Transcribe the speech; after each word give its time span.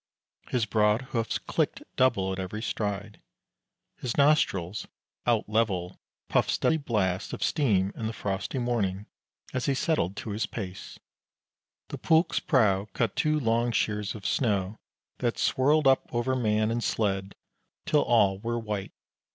His 0.49 0.65
broad 0.65 1.03
hoofs 1.13 1.37
clicked 1.37 1.83
double 1.95 2.31
at 2.33 2.39
every 2.39 2.63
stride. 2.63 3.21
His 3.99 4.17
nostrils, 4.17 4.87
out 5.27 5.47
level, 5.47 5.99
puffed 6.27 6.49
steady 6.49 6.77
blasts 6.77 7.33
of 7.33 7.43
steam 7.43 7.91
in 7.95 8.07
the 8.07 8.13
frosty 8.13 8.57
morning 8.57 9.05
as 9.53 9.67
he 9.67 9.75
settled 9.75 10.15
to 10.17 10.31
his 10.31 10.47
pace. 10.47 10.97
The 11.89 11.99
pulk's 11.99 12.39
prow 12.39 12.85
cut 12.93 13.15
two 13.15 13.39
long 13.39 13.71
shears 13.71 14.15
of 14.15 14.25
snow, 14.25 14.79
that 15.19 15.37
swirled 15.37 15.85
up 15.85 16.11
over 16.11 16.35
man 16.35 16.71
and 16.71 16.83
sled 16.83 17.35
till 17.85 18.01
all 18.01 18.39
were 18.39 18.57
white. 18.57 18.93